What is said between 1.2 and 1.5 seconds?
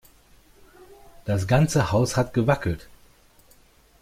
Das